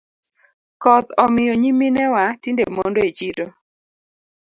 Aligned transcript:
Koth 0.81 1.09
omiyo 1.23 1.53
nyiminewa 1.61 2.23
tinde 2.41 2.63
mondo 2.75 2.99
e 3.07 3.09
chiro. 3.17 3.47